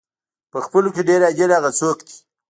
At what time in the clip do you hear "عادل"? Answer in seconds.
1.27-1.49